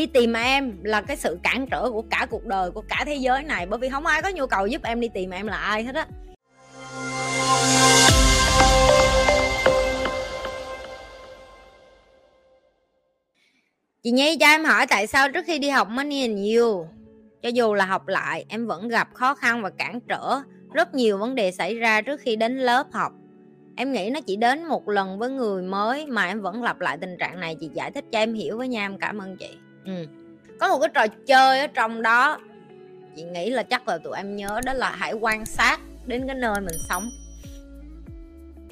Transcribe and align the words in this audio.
đi 0.00 0.06
tìm 0.06 0.32
em 0.32 0.78
là 0.82 1.02
cái 1.02 1.16
sự 1.16 1.38
cản 1.42 1.66
trở 1.70 1.90
của 1.90 2.04
cả 2.10 2.26
cuộc 2.30 2.46
đời, 2.46 2.70
của 2.70 2.82
cả 2.88 3.02
thế 3.06 3.14
giới 3.14 3.42
này. 3.42 3.66
Bởi 3.66 3.78
vì 3.78 3.88
không 3.88 4.06
ai 4.06 4.22
có 4.22 4.28
nhu 4.34 4.46
cầu 4.46 4.66
giúp 4.66 4.82
em 4.84 5.00
đi 5.00 5.08
tìm 5.14 5.30
em 5.30 5.46
là 5.46 5.56
ai 5.56 5.84
hết 5.84 5.94
á. 5.94 6.06
Chị 14.02 14.10
Nhi 14.10 14.36
cho 14.40 14.46
em 14.46 14.64
hỏi 14.64 14.86
tại 14.86 15.06
sao 15.06 15.30
trước 15.32 15.44
khi 15.46 15.58
đi 15.58 15.68
học 15.68 15.88
Money 15.90 16.20
and 16.20 16.56
You 16.56 16.86
cho 17.42 17.48
dù 17.48 17.74
là 17.74 17.84
học 17.84 18.08
lại, 18.08 18.44
em 18.48 18.66
vẫn 18.66 18.88
gặp 18.88 19.08
khó 19.14 19.34
khăn 19.34 19.62
và 19.62 19.70
cản 19.70 20.00
trở. 20.08 20.40
Rất 20.72 20.94
nhiều 20.94 21.18
vấn 21.18 21.34
đề 21.34 21.52
xảy 21.52 21.74
ra 21.74 22.00
trước 22.00 22.20
khi 22.20 22.36
đến 22.36 22.58
lớp 22.58 22.86
học. 22.92 23.12
Em 23.76 23.92
nghĩ 23.92 24.10
nó 24.10 24.20
chỉ 24.20 24.36
đến 24.36 24.64
một 24.64 24.88
lần 24.88 25.18
với 25.18 25.30
người 25.30 25.62
mới 25.62 26.06
mà 26.06 26.26
em 26.26 26.40
vẫn 26.40 26.62
lặp 26.62 26.80
lại 26.80 26.98
tình 27.00 27.16
trạng 27.18 27.40
này. 27.40 27.56
Chị 27.60 27.70
giải 27.74 27.90
thích 27.90 28.04
cho 28.12 28.18
em 28.18 28.34
hiểu 28.34 28.58
với 28.58 28.68
nha. 28.68 28.84
Em 28.84 28.98
cảm 28.98 29.18
ơn 29.18 29.36
chị 29.36 29.48
ừ. 29.96 30.06
có 30.60 30.68
một 30.68 30.78
cái 30.80 30.90
trò 30.94 31.14
chơi 31.26 31.60
ở 31.60 31.66
trong 31.66 32.02
đó, 32.02 32.38
chị 33.16 33.22
nghĩ 33.22 33.50
là 33.50 33.62
chắc 33.62 33.88
là 33.88 33.98
tụi 33.98 34.16
em 34.16 34.36
nhớ 34.36 34.60
đó 34.64 34.72
là 34.72 34.90
hãy 34.90 35.12
quan 35.12 35.46
sát 35.46 35.80
đến 36.06 36.26
cái 36.26 36.36
nơi 36.36 36.60
mình 36.60 36.78
sống. 36.88 37.10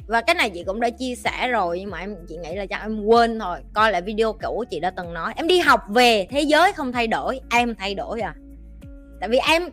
Và 0.09 0.21
cái 0.21 0.35
này 0.35 0.51
chị 0.51 0.65
cũng 0.65 0.81
đã 0.81 0.91
chia 0.91 1.15
sẻ 1.15 1.49
rồi, 1.49 1.81
nhưng 1.81 1.91
mà 1.91 1.99
em, 1.99 2.17
chị 2.29 2.37
nghĩ 2.37 2.55
là 2.55 2.67
chắc 2.67 2.83
em 2.83 3.05
quên 3.05 3.39
thôi. 3.39 3.59
Coi 3.73 3.93
lại 3.93 4.03
video 4.03 4.33
cũ 4.33 4.65
chị 4.71 4.81
đã 4.81 4.91
từng 4.91 5.15
nói. 5.15 5.33
Em 5.37 5.47
đi 5.47 5.59
học 5.59 5.81
về, 5.89 6.27
thế 6.31 6.41
giới 6.41 6.73
không 6.73 6.93
thay 6.93 7.07
đổi. 7.07 7.41
Em 7.51 7.75
thay 7.75 7.95
đổi 7.95 8.21
à. 8.21 8.35
Tại 9.21 9.29
vì 9.29 9.39
em 9.39 9.69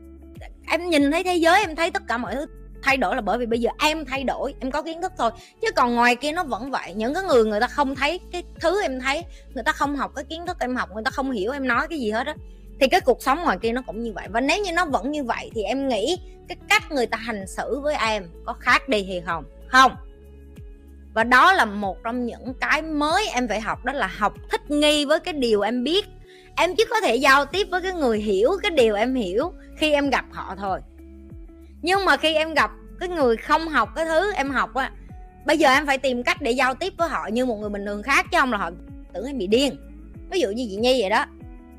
em 0.67 0.89
nhìn 0.89 1.11
thấy 1.11 1.23
thế 1.23 1.35
giới, 1.35 1.59
em 1.59 1.75
thấy 1.75 1.91
tất 1.91 2.03
cả 2.07 2.17
mọi 2.17 2.35
thứ 2.35 2.45
thay 2.85 2.97
đổi 2.97 3.15
là 3.15 3.21
bởi 3.21 3.37
vì 3.37 3.45
bây 3.45 3.59
giờ 3.59 3.69
em 3.79 4.05
thay 4.05 4.23
đổi, 4.23 4.53
em 4.59 4.71
có 4.71 4.81
kiến 4.81 5.01
thức 5.01 5.11
thôi. 5.17 5.31
Chứ 5.61 5.71
còn 5.75 5.95
ngoài 5.95 6.15
kia 6.15 6.31
nó 6.31 6.43
vẫn 6.43 6.71
vậy, 6.71 6.93
những 6.95 7.13
cái 7.13 7.23
người 7.23 7.45
người 7.45 7.59
ta 7.59 7.67
không 7.67 7.95
thấy 7.95 8.19
cái 8.31 8.43
thứ 8.59 8.81
em 8.81 8.99
thấy, 8.99 9.23
người 9.53 9.63
ta 9.63 9.71
không 9.71 9.95
học 9.95 10.11
cái 10.15 10.25
kiến 10.25 10.45
thức 10.45 10.57
em 10.59 10.75
học, 10.75 10.89
người 10.93 11.03
ta 11.03 11.11
không 11.11 11.31
hiểu 11.31 11.51
em 11.51 11.67
nói 11.67 11.87
cái 11.89 11.99
gì 11.99 12.11
hết 12.11 12.27
á, 12.27 12.35
thì 12.79 12.87
cái 12.87 13.01
cuộc 13.01 13.21
sống 13.21 13.41
ngoài 13.43 13.57
kia 13.61 13.71
nó 13.71 13.81
cũng 13.87 14.03
như 14.03 14.13
vậy. 14.13 14.27
Và 14.29 14.41
nếu 14.41 14.63
như 14.63 14.71
nó 14.71 14.85
vẫn 14.85 15.11
như 15.11 15.23
vậy 15.23 15.51
thì 15.55 15.63
em 15.63 15.87
nghĩ 15.87 16.17
cái 16.47 16.57
cách 16.69 16.91
người 16.91 17.07
ta 17.07 17.17
hành 17.17 17.47
xử 17.47 17.79
với 17.79 17.95
em 17.95 18.29
có 18.45 18.53
khác 18.59 18.89
đi 18.89 19.05
thì 19.07 19.21
không? 19.25 19.43
Không. 19.67 19.95
Và 21.13 21.23
đó 21.23 21.53
là 21.53 21.65
một 21.65 21.97
trong 22.03 22.25
những 22.25 22.53
cái 22.61 22.81
mới 22.81 23.27
em 23.27 23.47
phải 23.47 23.61
học, 23.61 23.85
đó 23.85 23.93
là 23.93 24.07
học 24.17 24.33
thích 24.51 24.71
nghi 24.71 25.05
với 25.05 25.19
cái 25.19 25.33
điều 25.33 25.61
em 25.61 25.83
biết. 25.83 26.05
Em 26.55 26.75
chỉ 26.75 26.83
có 26.89 27.01
thể 27.01 27.15
giao 27.15 27.45
tiếp 27.45 27.67
với 27.71 27.81
cái 27.81 27.93
người 27.93 28.19
hiểu 28.19 28.51
cái 28.63 28.71
điều 28.71 28.95
em 28.95 29.15
hiểu 29.15 29.53
khi 29.77 29.91
em 29.91 30.09
gặp 30.09 30.25
họ 30.31 30.55
thôi 30.57 30.79
nhưng 31.85 32.05
mà 32.05 32.17
khi 32.17 32.35
em 32.35 32.53
gặp 32.53 32.71
cái 32.99 33.09
người 33.09 33.37
không 33.37 33.67
học 33.67 33.89
cái 33.95 34.05
thứ 34.05 34.33
em 34.33 34.49
học 34.49 34.73
á, 34.73 34.91
bây 35.45 35.57
giờ 35.57 35.69
em 35.69 35.85
phải 35.85 35.97
tìm 35.97 36.23
cách 36.23 36.41
để 36.41 36.51
giao 36.51 36.73
tiếp 36.75 36.93
với 36.97 37.09
họ 37.09 37.27
như 37.27 37.45
một 37.45 37.55
người 37.55 37.69
bình 37.69 37.85
thường 37.85 38.03
khác, 38.03 38.25
chứ 38.31 38.37
không 38.39 38.51
là 38.51 38.57
họ 38.57 38.71
tưởng 39.13 39.25
em 39.25 39.37
bị 39.37 39.47
điên. 39.47 39.75
Ví 40.31 40.39
dụ 40.39 40.49
như 40.49 40.65
chị 40.69 40.75
nhi 40.75 41.01
vậy 41.01 41.09
đó. 41.09 41.25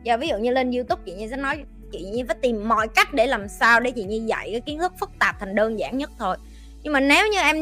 Giờ 0.05 0.17
ví 0.17 0.29
dụ 0.29 0.37
như 0.37 0.51
lên 0.51 0.71
youtube 0.71 1.03
chị 1.07 1.13
nhi 1.13 1.29
sẽ 1.29 1.37
nói, 1.37 1.65
chị 1.93 2.05
nhi 2.05 2.23
phải 2.29 2.37
tìm 2.43 2.69
mọi 2.69 2.89
cách 2.89 3.15
để 3.15 3.27
làm 3.27 3.49
sao 3.49 3.81
để 3.81 3.91
chị 3.91 4.05
nhi 4.05 4.21
dạy 4.21 4.49
cái 4.53 4.61
kiến 4.61 4.79
thức 4.79 4.93
phức 5.01 5.11
tạp 5.19 5.37
thành 5.41 5.55
đơn 5.55 5.79
giản 5.79 5.99
nhất 5.99 6.11
thôi. 6.19 6.37
Nhưng 6.83 6.93
mà 6.93 7.01
nếu 7.01 7.29
như 7.29 7.39
em 7.39 7.57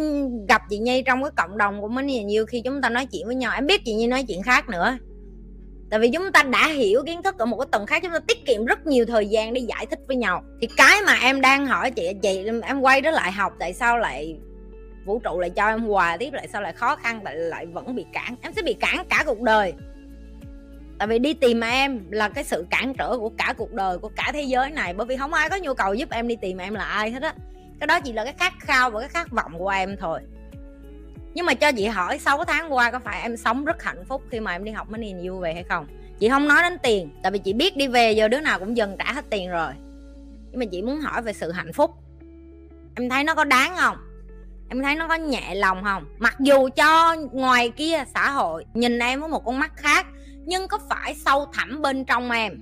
gặp 0.47 0.63
chị 0.71 0.79
nhi 0.79 1.03
trong 1.03 1.23
cái 1.23 1.31
cộng 1.37 1.59
đồng 1.59 1.81
của 1.81 1.89
mình 1.89 2.07
nhiều 2.07 2.47
khi 2.47 2.61
chúng 2.61 2.83
ta 2.83 2.89
nói 2.89 3.07
chuyện 3.07 3.27
với 3.27 3.35
nhau. 3.35 3.53
Em 3.55 3.67
biết 3.67 3.85
chị 3.85 3.95
nhi 3.95 4.07
nói 4.07 4.25
chuyện 4.29 4.43
khác 4.43 4.69
nữa 4.69 4.99
tại 5.91 6.01
vì 6.01 6.11
chúng 6.11 6.33
ta 6.33 6.43
đã 6.43 6.67
hiểu 6.67 7.03
kiến 7.07 7.23
thức 7.23 7.39
ở 7.39 7.47
một 7.47 7.57
cái 7.57 7.67
tầng 7.71 7.87
khác, 7.87 8.03
chúng 8.03 8.13
ta 8.13 8.19
tiết 8.19 8.47
kiệm 8.47 8.65
rất 8.65 8.87
nhiều 8.87 9.07
thời 9.07 9.27
gian 9.27 9.53
để 9.55 9.61
giải 9.61 9.87
thích 9.87 9.99
với 10.09 10.17
nhau. 10.17 10.43
Thì 10.61 10.69
cái 10.77 11.03
mà 11.07 11.15
em 11.23 11.41
đang 11.41 11.67
hỏi 11.67 11.91
chị 11.91 12.13
chị, 12.23 12.45
em 12.63 12.81
quay 12.81 13.01
đó 13.01 13.11
lại 13.11 13.33
học, 13.33 13.53
tại 13.59 13.73
sao 13.73 13.99
lại 13.99 14.37
vũ 15.05 15.19
trụ 15.19 15.41
lại 15.41 15.51
cho 15.51 15.67
em 15.67 15.87
quà 15.87 16.17
tiếp 16.17 16.33
lại 16.33 16.49
sao 16.53 16.63
lại 16.63 16.73
khó 16.73 16.97
khăn, 16.97 17.21
tại 17.25 17.37
lại 17.37 17.67
vẫn 17.67 17.95
bị 17.95 18.07
cản? 18.13 18.37
Em 18.43 18.53
sẽ 18.53 18.63
bị 18.63 18.75
cản 18.75 19.05
cả 19.09 19.25
cuộc 19.27 19.41
đời. 19.41 19.73
Tại 20.99 21.09
vì 21.09 21.19
đi 21.19 21.35
tìm 21.35 21.61
em 21.61 22.07
là 22.11 22.29
cái 22.29 22.45
sự 22.45 22.67
cản 22.71 22.95
trở 22.95 23.19
của 23.19 23.31
cả 23.39 23.55
cuộc 23.57 23.73
đời, 23.73 23.99
của 23.99 24.11
cả 24.17 24.31
thế 24.33 24.43
giới 24.43 24.71
này, 24.71 24.95
bởi 24.95 25.07
vì 25.07 25.17
không 25.17 25.33
ai 25.33 25.51
có 25.51 25.57
nhu 25.57 25.75
cầu 25.75 25.95
giúp 25.95 26.11
em 26.11 26.29
đi 26.29 26.37
tìm 26.37 26.59
em 26.59 26.75
là 26.75 26.85
ai 26.85 27.11
hết 27.11 27.23
á. 27.23 27.35
Cái 27.81 27.87
đó 27.87 28.01
chỉ 28.01 28.13
là 28.13 28.25
cái 28.25 28.35
khát 28.39 28.53
khao 28.61 28.91
và 28.91 29.01
cái 29.01 29.09
khát 29.09 29.31
vọng 29.31 29.53
của 29.59 29.69
em 29.69 29.97
thôi 29.97 30.21
nhưng 31.35 31.47
mà 31.47 31.55
cho 31.55 31.73
chị 31.73 31.87
hỏi 31.87 32.19
6 32.19 32.45
tháng 32.45 32.73
qua 32.73 32.91
có 32.91 32.99
phải 32.99 33.23
em 33.23 33.37
sống 33.37 33.65
rất 33.65 33.83
hạnh 33.83 34.05
phúc 34.09 34.23
khi 34.31 34.41
mà 34.41 34.53
em 34.53 34.65
đi 34.65 34.73
học 34.73 34.91
mấy 34.91 35.01
niềm 35.01 35.19
vui 35.25 35.41
về 35.41 35.55
hay 35.55 35.63
không? 35.63 35.87
Chị 36.19 36.29
không 36.29 36.49
nói 36.49 36.63
đến 36.63 36.79
tiền, 36.83 37.11
tại 37.23 37.33
vì 37.33 37.39
chị 37.39 37.53
biết 37.53 37.77
đi 37.77 37.89
về 37.89 38.13
giờ 38.13 38.29
đứa 38.29 38.41
nào 38.41 38.59
cũng 38.59 38.77
dần 38.77 38.97
trả 38.99 39.13
hết 39.13 39.25
tiền 39.31 39.51
rồi. 39.51 39.73
Nhưng 40.51 40.61
mà 40.61 40.67
chị 40.73 40.83
muốn 40.83 41.01
hỏi 41.01 41.23
về 41.23 41.33
sự 41.33 41.53
hạnh 41.53 41.73
phúc. 41.73 41.91
Em 42.97 43.09
thấy 43.09 43.25
nó 43.25 43.35
có 43.35 43.45
đáng 43.45 43.77
không? 43.77 43.97
Em 44.69 44.83
thấy 44.83 44.97
nó 44.97 45.09
có 45.09 45.15
nhẹ 45.15 45.55
lòng 45.55 45.85
không? 45.85 46.05
Mặc 46.19 46.37
dù 46.41 46.69
cho 46.77 47.17
ngoài 47.33 47.71
kia 47.71 48.05
xã 48.15 48.31
hội, 48.31 48.65
nhìn 48.75 48.99
em 48.99 49.21
với 49.21 49.29
một 49.29 49.45
con 49.45 49.59
mắt 49.59 49.73
khác, 49.77 50.07
nhưng 50.47 50.69
có 50.69 50.79
phải 50.89 51.15
sâu 51.15 51.47
thẳm 51.53 51.83
bên 51.83 52.05
trong 52.05 52.31
em? 52.31 52.61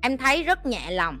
Em 0.00 0.18
thấy 0.18 0.42
rất 0.42 0.66
nhẹ 0.66 0.90
lòng. 0.90 1.18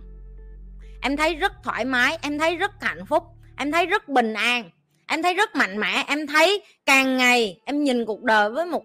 Em 1.00 1.16
thấy 1.16 1.34
rất 1.34 1.52
thoải 1.62 1.84
mái, 1.84 2.18
em 2.22 2.38
thấy 2.38 2.56
rất 2.56 2.70
hạnh 2.80 3.06
phúc, 3.06 3.24
em 3.56 3.72
thấy 3.72 3.86
rất 3.86 4.08
bình 4.08 4.34
an 4.34 4.70
em 5.08 5.22
thấy 5.22 5.34
rất 5.34 5.56
mạnh 5.56 5.78
mẽ, 5.78 6.04
em 6.06 6.26
thấy 6.26 6.62
càng 6.86 7.16
ngày 7.16 7.60
em 7.64 7.84
nhìn 7.84 8.04
cuộc 8.04 8.22
đời 8.22 8.50
với 8.50 8.66
một 8.66 8.82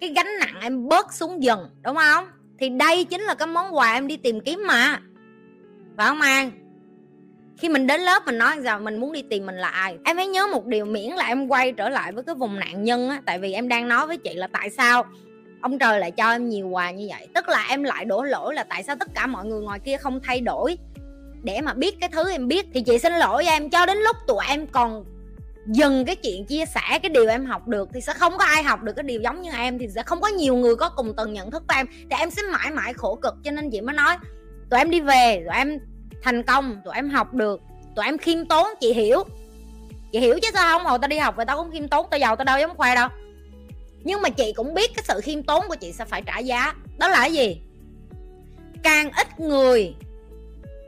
cái 0.00 0.12
gánh 0.16 0.38
nặng 0.40 0.60
em 0.62 0.88
bớt 0.88 1.12
xuống 1.12 1.42
dần, 1.42 1.68
đúng 1.84 1.96
không? 1.96 2.24
Thì 2.58 2.68
đây 2.68 3.04
chính 3.04 3.20
là 3.20 3.34
cái 3.34 3.48
món 3.48 3.76
quà 3.76 3.92
em 3.92 4.06
đi 4.06 4.16
tìm 4.16 4.40
kiếm 4.40 4.64
mà. 4.66 5.00
Phải 5.96 6.08
không 6.08 6.20
an? 6.20 6.50
Khi 7.58 7.68
mình 7.68 7.86
đến 7.86 8.00
lớp 8.00 8.22
mình 8.26 8.38
nói 8.38 8.60
rằng 8.60 8.84
mình 8.84 9.00
muốn 9.00 9.12
đi 9.12 9.22
tìm 9.30 9.46
mình 9.46 9.54
là 9.54 9.68
ai? 9.68 9.96
Em 10.04 10.16
hãy 10.16 10.26
nhớ 10.26 10.46
một 10.46 10.66
điều 10.66 10.84
miễn 10.84 11.10
là 11.10 11.26
em 11.26 11.48
quay 11.48 11.72
trở 11.72 11.88
lại 11.88 12.12
với 12.12 12.24
cái 12.24 12.34
vùng 12.34 12.58
nạn 12.58 12.84
nhân 12.84 13.08
á, 13.08 13.22
tại 13.26 13.38
vì 13.38 13.52
em 13.52 13.68
đang 13.68 13.88
nói 13.88 14.06
với 14.06 14.16
chị 14.16 14.34
là 14.34 14.46
tại 14.46 14.70
sao 14.70 15.04
ông 15.60 15.78
trời 15.78 16.00
lại 16.00 16.10
cho 16.10 16.30
em 16.30 16.48
nhiều 16.48 16.68
quà 16.68 16.90
như 16.90 17.06
vậy? 17.10 17.28
Tức 17.34 17.48
là 17.48 17.66
em 17.68 17.82
lại 17.82 18.04
đổ 18.04 18.22
lỗi 18.22 18.54
là 18.54 18.64
tại 18.64 18.82
sao 18.82 18.96
tất 18.96 19.08
cả 19.14 19.26
mọi 19.26 19.44
người 19.44 19.60
ngoài 19.60 19.80
kia 19.84 19.96
không 19.96 20.20
thay 20.22 20.40
đổi? 20.40 20.78
Để 21.42 21.60
mà 21.60 21.74
biết 21.74 21.96
cái 22.00 22.08
thứ 22.12 22.30
em 22.30 22.48
biết 22.48 22.66
thì 22.74 22.82
chị 22.82 22.98
xin 22.98 23.12
lỗi 23.12 23.44
em, 23.44 23.70
cho 23.70 23.86
đến 23.86 23.98
lúc 23.98 24.16
tụi 24.26 24.44
em 24.48 24.66
còn 24.66 25.04
dừng 25.66 26.04
cái 26.04 26.16
chuyện 26.16 26.46
chia 26.46 26.64
sẻ 26.66 26.98
cái 27.02 27.10
điều 27.10 27.28
em 27.28 27.46
học 27.46 27.68
được 27.68 27.88
thì 27.94 28.00
sẽ 28.00 28.12
không 28.12 28.38
có 28.38 28.44
ai 28.44 28.62
học 28.62 28.82
được 28.82 28.92
cái 28.96 29.02
điều 29.02 29.20
giống 29.20 29.42
như 29.42 29.50
em, 29.52 29.78
thì 29.78 29.88
sẽ 29.94 30.02
không 30.02 30.20
có 30.20 30.28
nhiều 30.28 30.56
người 30.56 30.76
có 30.76 30.88
cùng 30.88 31.16
tầng 31.16 31.32
nhận 31.32 31.50
thức 31.50 31.62
của 31.68 31.74
em. 31.76 31.86
Thì 32.10 32.16
em 32.18 32.30
sẽ 32.30 32.42
mãi 32.42 32.70
mãi 32.70 32.92
khổ 32.92 33.18
cực, 33.22 33.34
cho 33.44 33.50
nên 33.50 33.70
chị 33.70 33.80
mới 33.80 33.94
nói, 33.94 34.16
tụi 34.70 34.78
em 34.78 34.90
đi 34.90 35.00
về, 35.00 35.42
tụi 35.46 35.56
em 35.56 35.78
thành 36.22 36.42
công, 36.42 36.80
tụi 36.84 36.94
em 36.94 37.10
học 37.10 37.34
được, 37.34 37.60
tụi 37.96 38.04
em 38.04 38.18
khiêm 38.18 38.46
tốn. 38.46 38.66
Chị 38.80 38.92
hiểu. 38.92 39.24
Chị 40.12 40.20
hiểu 40.20 40.38
chứ 40.42 40.48
sao 40.54 40.78
không? 40.78 40.86
Hồi 40.86 40.98
tao 40.98 41.08
đi 41.08 41.18
học 41.18 41.36
về 41.36 41.44
tao 41.44 41.56
cũng 41.56 41.70
khiêm 41.70 41.88
tốn, 41.88 42.06
tao 42.10 42.20
giàu, 42.20 42.36
tao 42.36 42.44
đâu 42.44 42.58
dám 42.58 42.76
khoe 42.76 42.94
đâu. 42.94 43.08
Nhưng 44.04 44.22
mà 44.22 44.28
chị 44.28 44.52
cũng 44.52 44.74
biết 44.74 44.90
cái 44.96 45.04
sự 45.08 45.20
khiêm 45.20 45.42
tốn 45.42 45.64
của 45.68 45.74
chị 45.74 45.92
sẽ 45.92 46.04
phải 46.04 46.22
trả 46.22 46.38
giá. 46.38 46.74
Đó 46.98 47.08
là 47.08 47.16
cái 47.16 47.32
gì? 47.32 47.60
Càng 48.82 49.10
ít 49.16 49.40
người 49.40 49.94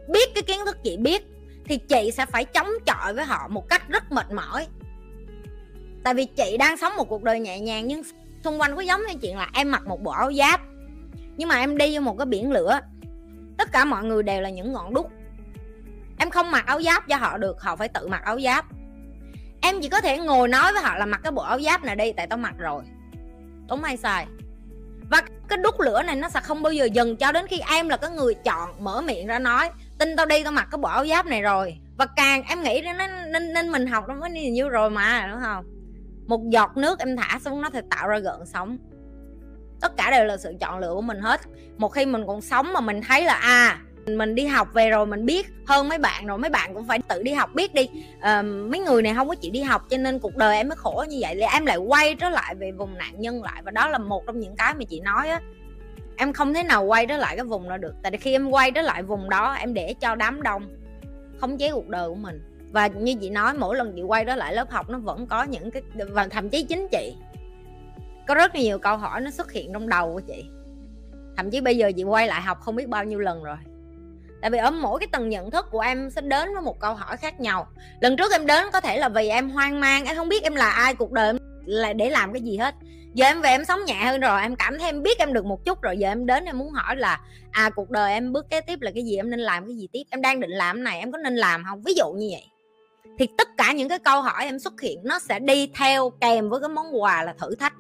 biết 0.09 0.35
cái 0.35 0.43
kiến 0.43 0.61
thức 0.67 0.77
chị 0.85 0.97
biết 0.97 1.23
thì 1.69 1.77
chị 1.77 2.11
sẽ 2.11 2.27
phải 2.27 2.45
chống 2.45 2.69
chọi 2.87 3.15
với 3.15 3.25
họ 3.25 3.49
một 3.49 3.69
cách 3.69 3.89
rất 3.89 4.13
mệt 4.13 4.33
mỏi. 4.33 4.67
Tại 6.05 6.15
vì 6.15 6.25
chị 6.25 6.57
đang 6.59 6.77
sống 6.77 6.97
một 6.97 7.09
cuộc 7.09 7.23
đời 7.23 7.41
nhẹ 7.41 7.61
nhàng, 7.61 7.87
nhưng 7.87 8.03
xung 8.45 8.61
quanh 8.61 8.77
có 8.77 8.81
giống 8.81 9.01
như 9.07 9.15
chuyện 9.23 9.37
là 9.37 9.51
em 9.55 9.71
mặc 9.71 9.87
một 9.87 10.03
bộ 10.03 10.11
áo 10.11 10.33
giáp, 10.33 10.61
nhưng 11.37 11.49
mà 11.49 11.59
em 11.59 11.77
đi 11.77 11.95
vô 11.95 12.01
một 12.01 12.19
cái 12.19 12.27
biển 12.27 12.53
lửa. 12.53 12.81
Tất 13.59 13.73
cả 13.73 13.85
mọi 13.85 14.05
người 14.05 14.23
đều 14.23 14.41
là 14.41 14.51
những 14.51 14.73
ngọn 14.73 14.95
đúc. 14.95 15.11
Em 16.19 16.31
không 16.31 16.51
mặc 16.51 16.67
áo 16.67 16.83
giáp 16.83 17.09
cho 17.09 17.17
họ 17.17 17.39
được, 17.39 17.61
họ 17.61 17.77
phải 17.77 17.89
tự 17.89 18.09
mặc 18.09 18.23
áo 18.25 18.41
giáp. 18.41 18.67
Em 19.61 19.81
chỉ 19.81 19.89
có 19.89 20.01
thể 20.01 20.19
ngồi 20.19 20.49
nói 20.49 20.73
với 20.73 20.83
họ 20.83 20.97
là 20.97 21.07
mặc 21.07 21.21
cái 21.23 21.33
bộ 21.33 21.43
áo 21.43 21.61
giáp 21.61 21.85
này 21.85 21.97
đi, 21.97 22.13
tại 22.13 22.27
tao 22.27 22.39
mặc 22.39 22.55
rồi. 22.59 22.83
Tốn 23.69 23.83
ai 23.83 23.97
xài. 23.97 24.27
Và 25.11 25.23
cái 25.49 25.59
đúc 25.59 25.81
lửa 25.81 26.03
này 26.03 26.17
nó 26.17 26.29
sẽ 26.29 26.41
không 26.41 26.63
bao 26.63 26.73
giờ 26.73 26.85
dừng 26.85 27.17
cho 27.17 27.33
đến 27.33 27.47
khi 27.47 27.61
em 27.71 27.89
là 27.89 27.97
cái 27.97 28.11
người 28.11 28.35
chọn 28.35 28.85
mở 28.85 29.01
miệng 29.01 29.27
ra 29.27 29.39
nói 29.39 29.71
tin 29.99 30.17
tao 30.17 30.27
đi 30.27 30.43
tao 30.43 30.53
mặc 30.53 30.69
cái 30.71 30.79
bộ 30.79 30.89
áo 30.89 31.07
giáp 31.07 31.27
này 31.27 31.43
rồi. 31.43 31.79
Và 31.99 32.07
càng 32.17 32.43
em 32.49 32.63
nghĩ 32.63 32.83
nó 32.85 33.07
nên 33.33 33.53
nên 33.53 33.69
mình 33.69 33.87
học 33.87 34.05
nó 34.09 34.15
mới 34.15 34.31
nhiều 34.31 34.53
nhiêu 34.53 34.69
rồi 34.69 34.91
mà 34.91 35.29
đúng 35.31 35.41
không? 35.43 35.65
Một 36.27 36.41
giọt 36.51 36.77
nước 36.77 36.99
em 36.99 37.17
thả 37.17 37.39
xuống 37.45 37.63
nó 37.63 37.71
thì 37.73 37.81
tạo 37.91 38.09
ra 38.09 38.19
gợn 38.19 38.47
sóng. 38.47 38.79
Tất 39.81 39.97
cả 39.97 40.11
đều 40.11 40.25
là 40.25 40.37
sự 40.37 40.55
chọn 40.61 40.79
lựa 40.79 40.95
của 40.95 41.03
mình 41.03 41.21
hết. 41.21 41.41
Một 41.79 41.89
khi 41.89 42.07
mình 42.07 42.27
còn 42.27 42.41
sống 42.41 42.73
mà 42.73 42.81
mình 42.81 43.01
thấy 43.03 43.25
là 43.25 43.35
à 43.35 43.79
mình 44.07 44.35
đi 44.35 44.47
học 44.47 44.69
về 44.75 44.91
rồi 44.91 45.07
mình 45.07 45.27
biết 45.27 45.47
hơn 45.67 45.89
mấy 45.89 45.99
bạn 45.99 46.27
rồi 46.27 46.39
mấy 46.39 46.51
bạn 46.51 46.75
cũng 46.75 46.89
phải 46.89 46.99
tự 47.09 47.23
đi 47.23 47.33
học 47.33 47.51
biết 47.55 47.75
đi. 47.75 47.89
À, 48.21 48.43
mấy 48.43 48.81
người 48.81 49.03
này 49.03 49.15
không 49.15 49.29
có 49.29 49.35
chịu 49.35 49.53
đi 49.53 49.63
học 49.63 49.83
cho 49.91 49.97
nên 49.97 50.19
cuộc 50.19 50.37
đời 50.37 50.57
em 50.57 50.69
mới 50.69 50.77
khổ 50.77 51.05
như 51.09 51.19
vậy. 51.21 51.35
Thì 51.35 51.41
em 51.41 51.67
lại 51.67 51.77
quay 51.77 52.15
trở 52.15 52.29
lại 52.29 52.55
về 52.55 52.73
vùng 52.73 52.99
nạn 52.99 53.21
nhân 53.21 53.43
lại 53.43 53.63
và 53.65 53.71
đó 53.71 53.89
là 53.89 53.99
một 53.99 54.23
trong 54.27 54.41
những 54.41 54.57
cái 54.57 54.75
mà 54.75 54.85
chị 54.89 55.01
nói 55.01 55.29
á 55.29 55.41
em 56.17 56.33
không 56.33 56.55
thể 56.55 56.63
nào 56.63 56.85
quay 56.85 57.07
trở 57.07 57.17
lại 57.17 57.37
cái 57.37 57.45
vùng 57.45 57.69
đó 57.69 57.77
được. 57.77 57.95
Tại 58.03 58.13
vì 58.13 58.19
khi 58.19 58.33
em 58.33 58.51
quay 58.51 58.71
trở 58.71 58.83
lại 58.83 59.03
vùng 59.03 59.31
đó, 59.31 59.53
em 59.53 59.75
để 59.75 59.95
cho 60.01 60.15
đám 60.15 60.43
đông 60.43 60.69
không 61.41 61.59
chế 61.59 61.73
cuộc 61.73 61.89
đời 61.89 62.09
của 62.09 62.15
mình. 62.15 62.43
Và 62.73 62.87
như 62.87 63.15
chị 63.21 63.31
nói, 63.31 63.55
mỗi 63.55 63.77
lần 63.77 63.93
chị 63.97 64.03
quay 64.03 64.25
trở 64.25 64.37
lại 64.37 64.55
lớp 64.55 64.71
học, 64.71 64.91
nó 64.91 64.99
vẫn 64.99 65.27
có 65.27 65.43
những 65.43 65.71
cái, 65.71 65.83
và 65.95 66.29
thậm 66.29 66.49
chí 66.49 66.63
chính 66.63 66.87
chị. 66.91 67.17
Có 68.29 68.35
rất 68.35 68.55
nhiều 68.55 68.79
câu 68.79 68.97
hỏi 68.97 69.21
nó 69.21 69.31
xuất 69.31 69.53
hiện 69.53 69.73
trong 69.73 69.89
đầu 69.89 70.13
của 70.13 70.21
chị. 70.21 70.45
Thậm 71.37 71.51
chí 71.51 71.61
bây 71.61 71.77
giờ 71.77 71.93
chị 71.97 72.05
quay 72.05 72.27
lại 72.27 72.43
học 72.43 72.61
không 72.61 72.77
biết 72.77 72.89
bao 72.89 73.05
nhiêu 73.05 73.19
lần 73.19 73.43
rồi. 73.43 73.57
Tại 74.41 74.51
vì 74.51 74.59
ở 74.59 74.71
mỗi 74.71 75.01
cái 75.01 75.09
tầng 75.13 75.29
nhận 75.29 75.51
thức 75.51 75.67
của 75.71 75.81
em 75.81 76.11
sẽ 76.11 76.21
đến 76.21 76.55
với 76.55 76.63
một 76.63 76.81
câu 76.81 76.95
hỏi 76.95 77.17
khác 77.17 77.41
nhau. 77.41 77.67
Lần 78.01 78.17
trước 78.17 78.33
em 78.33 78.47
đến 78.47 78.67
có 78.73 78.81
thể 78.81 78.99
là 78.99 79.09
vì 79.09 79.29
em 79.29 79.51
hoang 79.51 79.81
mang, 79.81 80.05
em 80.05 80.17
không 80.17 80.29
biết 80.29 80.43
em 80.43 80.55
là 80.55 80.71
ai, 80.71 80.95
cuộc 80.95 81.13
đời 81.13 81.39
là 81.67 81.93
để 81.93 82.11
làm 82.11 82.33
cái 82.33 82.43
gì 82.43 82.57
hết. 82.57 82.75
Giờ 83.15 83.27
em 83.27 83.41
về 83.41 83.51
em 83.51 83.65
sống 83.65 83.81
nhẹ 83.87 84.05
hơn 84.05 84.21
rồi, 84.21 84.43
em 84.43 84.57
cảm 84.57 84.79
thấy 84.79 84.89
em 84.89 85.03
biết 85.03 85.19
em 85.19 85.33
được 85.33 85.45
một 85.45 85.65
chút 85.65 85.83
rồi. 85.83 85.99
Giờ 85.99 86.09
em 86.09 86.27
đến 86.27 86.45
em 86.45 86.59
muốn 86.59 86.73
hỏi 86.73 86.97
là 86.97 87.21
à 87.51 87.71
cuộc 87.71 87.91
đời 87.91 88.13
em 88.13 88.33
bước 88.33 88.51
kế 88.51 88.61
tiếp 88.61 88.79
là 88.81 88.91
cái 88.95 89.05
gì, 89.05 89.17
em 89.17 89.31
nên 89.31 89.41
làm 89.41 89.67
cái 89.67 89.77
gì 89.77 89.89
tiếp? 89.93 90.03
Em 90.11 90.23
đang 90.23 90.41
định 90.41 90.51
làm 90.51 90.77
cái 90.77 90.83
này, 90.83 90.99
em 90.99 91.13
có 91.13 91.19
nên 91.19 91.37
làm 91.37 91.65
không? 91.69 91.83
Ví 91.83 91.95
dụ 91.95 92.13
như 92.13 92.29
vậy. 92.33 92.45
Thì 93.19 93.29
tất 93.39 93.49
cả 93.57 93.73
những 93.73 93.89
cái 93.89 93.99
câu 93.99 94.23
hỏi 94.23 94.45
em 94.45 94.59
xuất 94.59 94.81
hiện, 94.81 95.01
nó 95.05 95.19
sẽ 95.19 95.39
đi 95.39 95.71
theo 95.75 96.11
kèm 96.11 96.49
với 96.49 96.61
cái 96.61 96.69
món 96.69 97.03
quà 97.03 97.23
là 97.23 97.35
thử 97.39 97.55
thách. 97.55 97.75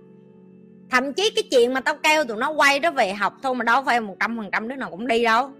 Thậm 0.91 1.13
chí 1.13 1.31
cái 1.31 1.45
chuyện 1.51 1.75
mà 1.75 1.81
tao 1.81 1.95
kêu 2.03 2.25
tụi 2.25 2.37
nó 2.37 2.51
quay 2.51 2.79
đó 2.79 2.91
về 2.91 3.13
học 3.13 3.35
thôi 3.43 3.55
mà 3.55 3.65
đâu 3.65 3.83
phải 3.83 4.01
một 4.01 4.17
trăm 4.21 4.37
phần 4.37 4.51
trăm 4.53 4.69
đứa 4.69 4.77
nào 4.77 4.91
cũng 4.91 5.07
đi 5.07 5.25
đâu. 5.25 5.51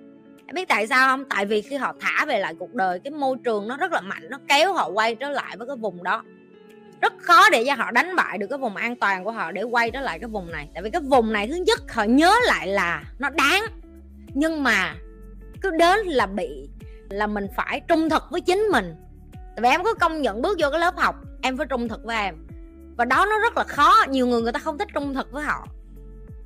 Em 0.47 0.55
biết 0.55 0.69
tại 0.69 0.87
sao 0.87 1.09
không? 1.09 1.25
Tại 1.31 1.47
vì 1.47 1.63
khi 1.63 1.77
họ 1.77 1.95
thả 2.01 2.25
về 2.25 2.39
lại 2.39 2.55
cuộc 2.59 2.75
đời, 2.75 3.01
cái 3.05 3.11
môi 3.11 3.37
trường 3.45 3.69
nó 3.69 3.77
rất 3.77 3.93
là 3.93 4.01
mạnh, 4.01 4.23
nó 4.31 4.39
kéo 4.49 4.73
họ 4.73 4.89
quay 4.89 5.15
trở 5.15 5.31
lại 5.31 5.57
với 5.57 5.67
cái 5.67 5.77
vùng 5.77 6.03
đó 6.03 6.25
rất 7.01 7.13
khó 7.23 7.51
để 7.51 7.65
cho 7.67 7.75
họ 7.75 7.91
đánh 7.91 8.17
bại 8.17 8.39
được 8.39 8.47
cái 8.51 8.59
vùng 8.59 8.77
an 8.77 8.97
toàn 8.97 9.25
của 9.25 9.31
họ 9.31 9.53
để 9.53 9.63
quay 9.63 9.91
trở 9.91 10.01
lại 10.01 10.19
cái 10.19 10.29
vùng 10.29 10.53
này. 10.53 10.69
Tại 10.75 10.83
vì 10.83 10.91
cái 10.91 11.01
vùng 11.01 11.33
này, 11.33 11.49
thứ 11.49 11.55
nhất, 11.55 11.93
họ 11.93 12.03
nhớ 12.03 12.35
lại 12.47 12.69
là 12.69 13.03
nó 13.19 13.31
đáng. 13.31 13.63
Nhưng 14.35 14.63
mà 14.63 14.95
cứ 15.61 15.71
đến 15.71 16.07
là 16.07 16.27
bị, 16.27 16.69
là 17.11 17.27
mình 17.27 17.47
phải 17.57 17.81
trung 17.89 18.11
thực 18.11 18.23
với 18.31 18.41
chính 18.41 18.61
mình. 18.73 18.95
Tại 19.33 19.63
vì 19.63 19.69
em 19.69 19.85
có 19.85 19.95
công 19.95 20.23
nhận 20.23 20.43
bước 20.43 20.59
vô 20.61 20.71
cái 20.71 20.81
lớp 20.81 20.97
học, 20.97 21.17
em 21.43 21.57
phải 21.57 21.67
trung 21.67 21.89
thực 21.89 22.05
với 22.05 22.17
em. 22.17 22.47
Và 22.97 23.05
đó 23.05 23.27
nó 23.31 23.39
rất 23.39 23.57
là 23.57 23.65
khó, 23.65 24.05
nhiều 24.09 24.27
người 24.27 24.43
người 24.43 24.53
ta 24.53 24.59
không 24.59 24.79
thích 24.79 24.89
trung 24.95 25.15
thực 25.15 25.33
với 25.33 25.45
họ. 25.45 25.67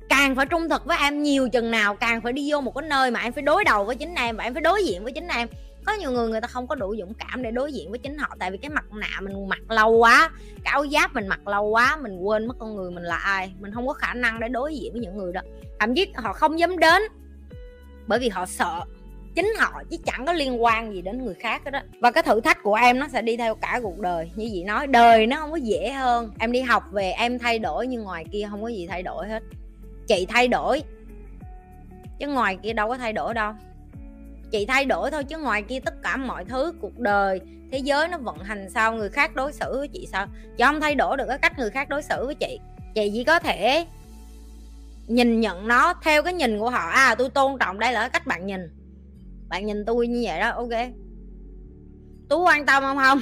Càng 0.09 0.35
phải 0.35 0.45
trung 0.45 0.69
thực 0.69 0.85
với 0.85 0.97
em 0.97 1.23
nhiều 1.23 1.49
chừng 1.49 1.71
nào, 1.71 1.95
càng 1.95 2.21
phải 2.21 2.33
đi 2.33 2.51
vô 2.51 2.61
một 2.61 2.75
cái 2.75 2.87
nơi 2.89 3.11
mà 3.11 3.19
em 3.19 3.33
phải 3.33 3.43
đối 3.43 3.63
đầu 3.63 3.85
với 3.85 3.95
chính 3.95 4.15
em 4.15 4.37
và 4.37 4.43
em 4.43 4.53
phải 4.53 4.61
đối 4.61 4.83
diện 4.85 5.03
với 5.03 5.13
chính 5.13 5.27
em 5.27 5.47
có 5.85 5.93
nhiều 5.93 6.11
người 6.11 6.29
người 6.29 6.41
ta 6.41 6.47
không 6.47 6.67
có 6.67 6.75
đủ 6.75 6.95
dũng 6.99 7.13
cảm 7.13 7.43
để 7.43 7.51
đối 7.51 7.73
diện 7.73 7.89
với 7.89 7.99
chính 7.99 8.17
họ, 8.17 8.35
tại 8.39 8.51
vì 8.51 8.57
cái 8.57 8.69
mặt 8.69 8.85
nạ 8.91 9.19
mình 9.21 9.49
mặc 9.49 9.71
lâu 9.71 9.91
quá, 9.91 10.29
cái 10.63 10.71
áo 10.71 10.87
giáp 10.87 11.13
mình 11.13 11.27
mặc 11.27 11.47
lâu 11.47 11.65
quá, 11.65 11.97
mình 12.01 12.19
quên 12.19 12.47
mất 12.47 12.55
con 12.59 12.75
người 12.75 12.91
mình 12.91 13.03
là 13.03 13.17
ai. 13.17 13.53
Mình 13.59 13.71
không 13.73 13.87
có 13.87 13.93
khả 13.93 14.13
năng 14.13 14.39
để 14.39 14.47
đối 14.47 14.75
diện 14.75 14.91
với 14.93 15.01
những 15.01 15.17
người 15.17 15.33
đó. 15.33 15.41
Thậm 15.79 15.95
chí 15.95 16.13
họ 16.15 16.33
không 16.33 16.59
dám 16.59 16.79
đến, 16.79 17.01
bởi 18.07 18.19
vì 18.19 18.29
họ 18.29 18.45
sợ. 18.45 18.81
Chính 19.35 19.53
họ 19.59 19.83
chứ 19.89 19.97
chẳng 20.05 20.25
có 20.25 20.33
liên 20.33 20.63
quan 20.63 20.93
gì 20.93 21.01
đến 21.01 21.25
người 21.25 21.33
khác 21.33 21.63
đó 21.71 21.79
và 21.99 22.11
cái 22.11 22.23
thử 22.23 22.41
thách 22.41 22.63
của 22.63 22.75
em 22.75 22.99
nó 22.99 23.07
sẽ 23.07 23.21
đi 23.21 23.37
theo 23.37 23.55
cả 23.55 23.79
cuộc 23.83 23.99
đời. 23.99 24.31
Như 24.35 24.49
chị 24.51 24.63
nói, 24.63 24.87
đời 24.87 25.27
nó 25.27 25.37
không 25.37 25.51
có 25.51 25.57
dễ 25.57 25.91
hơn. 25.91 26.31
Em 26.39 26.51
đi 26.51 26.61
học 26.61 26.83
về, 26.91 27.11
em 27.11 27.39
thay 27.39 27.59
đổi, 27.59 27.87
nhưng 27.87 28.03
ngoài 28.03 28.25
kia 28.31 28.47
không 28.49 28.61
có 28.61 28.67
gì 28.67 28.87
thay 28.87 29.03
đổi 29.03 29.27
hết. 29.27 29.43
Chị 30.07 30.25
thay 30.29 30.47
đổi, 30.47 30.83
chứ 32.19 32.27
ngoài 32.27 32.57
kia 32.63 32.73
đâu 32.73 32.87
có 32.87 32.97
thay 32.97 33.13
đổi 33.13 33.33
đâu 33.33 33.53
chị 34.51 34.65
thay 34.65 34.85
đổi 34.85 35.11
thôi 35.11 35.23
chứ 35.23 35.37
ngoài 35.37 35.61
kia 35.61 35.79
tất 35.79 35.93
cả 36.03 36.17
mọi 36.17 36.45
thứ 36.45 36.73
cuộc 36.81 36.99
đời, 36.99 37.41
thế 37.71 37.77
giới 37.77 38.07
nó 38.07 38.17
vận 38.17 38.39
hành 38.39 38.69
sao 38.69 38.93
người 38.93 39.09
khác 39.09 39.35
đối 39.35 39.53
xử 39.53 39.77
với 39.77 39.87
chị 39.87 40.07
sao? 40.11 40.27
Chị 40.57 40.63
không 40.63 40.81
thay 40.81 40.95
đổi 40.95 41.17
được 41.17 41.25
cái 41.27 41.37
cách 41.37 41.59
người 41.59 41.69
khác 41.69 41.89
đối 41.89 42.03
xử 42.03 42.25
với 42.25 42.35
chị. 42.35 42.59
Chị 42.95 43.11
chỉ 43.13 43.23
có 43.23 43.39
thể 43.39 43.85
nhìn 45.07 45.39
nhận 45.39 45.67
nó 45.67 45.93
theo 46.03 46.23
cái 46.23 46.33
nhìn 46.33 46.59
của 46.59 46.69
họ. 46.69 46.89
À 46.89 47.15
tôi 47.15 47.29
tôn 47.29 47.59
trọng, 47.59 47.79
đây 47.79 47.93
là 47.93 47.99
cái 47.99 48.09
cách 48.09 48.27
bạn 48.27 48.45
nhìn. 48.45 48.61
Bạn 49.49 49.65
nhìn 49.65 49.85
tôi 49.85 50.07
như 50.07 50.23
vậy 50.25 50.39
đó, 50.39 50.49
ok. 50.49 50.89
Tú 52.29 52.43
quan 52.45 52.65
tâm 52.65 52.83
không? 52.83 52.97
Không. 52.97 53.21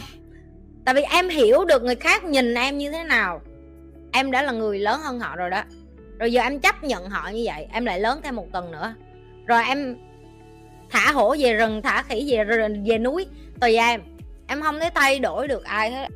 Tại 0.86 0.96
vì 0.96 1.02
em 1.02 1.30
hiểu 1.30 1.66
được 1.66 1.84
người 1.84 1.96
khác 1.96 2.24
nhìn 2.24 2.54
em 2.54 2.78
như 2.78 2.92
thế 2.92 3.04
nào. 3.04 3.42
Em 4.12 4.32
đã 4.32 4.42
là 4.42 4.52
người 4.52 4.80
lớn 4.80 5.02
hơn 5.04 5.20
họ 5.20 5.36
rồi 5.36 5.50
đó. 5.50 5.64
Rồi 6.20 6.32
giờ 6.32 6.42
em 6.42 6.60
chấp 6.60 6.84
nhận 6.84 7.10
họ 7.10 7.30
như 7.30 7.42
vậy, 7.46 7.68
em 7.74 7.86
lại 7.86 8.00
lớn 8.00 8.20
thêm 8.24 8.36
một 8.36 8.48
tuần 8.54 8.72
nữa. 8.72 8.94
Rồi 9.46 9.64
em 9.64 9.98
thả 11.10 11.14
hổ 11.14 11.36
về 11.40 11.54
rừng, 11.54 11.82
thả 11.82 12.04
khỉ 12.04 12.26
về 12.32 12.44
rừng, 12.44 12.84
về 12.88 12.98
núi. 12.98 13.26
Tùy 13.62 13.76
em. 13.76 14.02
Em 14.48 14.62
không 14.62 14.80
thể 14.80 14.90
thay 14.96 15.20
đổi 15.20 15.48
được 15.48 15.64
ai 15.64 15.92
hết. 15.92 16.08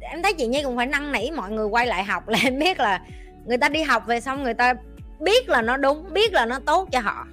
Em 0.00 0.22
thấy 0.22 0.34
chị 0.34 0.46
nhi 0.46 0.62
cũng 0.62 0.76
phải 0.76 0.86
năn 0.86 1.12
nỉ 1.12 1.30
mọi 1.30 1.50
người 1.50 1.66
quay 1.66 1.86
lại 1.86 2.04
học 2.04 2.28
là 2.28 2.38
em 2.44 2.58
biết 2.58 2.80
là 2.80 3.02
người 3.44 3.58
ta 3.58 3.68
đi 3.68 3.82
học 3.82 4.02
về 4.06 4.20
xong 4.20 4.42
người 4.42 4.54
ta 4.54 4.74
biết 5.20 5.48
là 5.48 5.62
nó 5.62 5.76
đúng, 5.76 6.12
biết 6.12 6.32
là 6.32 6.46
nó 6.46 6.58
tốt 6.66 6.88
cho 6.92 7.00
họ. 7.00 7.26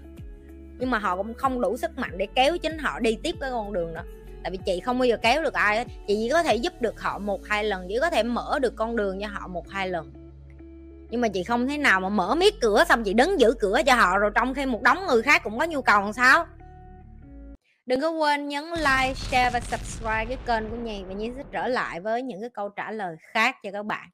Nhưng 0.80 0.92
mà 0.92 0.98
họ 1.00 1.16
cũng 1.16 1.34
không 1.34 1.62
đủ 1.62 1.78
sức 1.78 1.98
mạnh 1.98 2.18
để 2.18 2.28
kéo 2.36 2.58
chính 2.58 2.78
họ 2.78 3.00
đi 3.00 3.18
tiếp 3.24 3.36
cái 3.42 3.52
con 3.52 3.74
đường 3.74 3.94
đó. 3.94 4.02
Tại 4.44 4.52
vì 4.52 4.58
chị 4.66 4.80
không 4.80 5.00
bao 5.00 5.06
giờ 5.06 5.18
kéo 5.22 5.44
được 5.44 5.54
ai 5.54 5.78
hết. 5.78 5.88
Chị 6.08 6.16
chỉ 6.16 6.30
có 6.32 6.44
thể 6.44 6.56
giúp 6.56 6.74
được 6.82 7.02
họ 7.02 7.20
một, 7.20 7.46
hai 7.46 7.64
lần. 7.64 7.86
Chỉ 7.90 7.98
có 8.02 8.10
thể 8.10 8.24
mở 8.24 8.60
được 8.62 8.76
con 8.76 8.96
đường 8.96 9.22
cho 9.22 9.28
họ 9.28 9.48
một, 9.48 9.70
hai 9.70 9.90
lần. 9.90 10.12
Nhưng 11.10 11.22
mà 11.22 11.28
chị 11.28 11.44
không 11.44 11.68
thế 11.68 11.78
nào 11.78 12.00
mà 12.00 12.10
mở 12.10 12.36
miết 12.36 12.62
cửa 12.62 12.84
xong 12.90 13.04
chị 13.04 13.14
đứng 13.14 13.40
giữ 13.40 13.54
cửa 13.60 13.82
cho 13.86 13.96
họ, 13.96 14.18
rồi 14.18 14.32
trong 14.36 14.54
khi 14.54 14.66
một 14.66 14.82
đống 14.82 14.98
người 15.08 15.22
khác 15.22 15.44
cũng 15.44 15.60
có 15.60 15.66
nhu 15.66 15.82
cầu 15.82 16.02
làm 16.02 16.14
sao? 16.14 16.46
Đừng 17.88 18.02
có 18.02 18.10
quên 18.10 18.48
nhấn 18.48 18.64
like, 18.66 19.14
share 19.14 19.50
và 19.54 19.60
subscribe 19.60 20.26
cái 20.26 20.38
kênh 20.46 20.70
của 20.70 20.76
nhì 20.76 21.04
và 21.04 21.14
nhi 21.14 21.32
sẽ 21.38 21.44
trở 21.52 21.68
lại 21.68 22.00
với 22.02 22.22
những 22.22 22.42
cái 22.42 22.50
câu 22.50 22.70
trả 22.70 22.92
lời 22.92 23.16
khác 23.20 23.56
cho 23.64 23.72
các 23.72 23.86
bạn. 23.86 24.10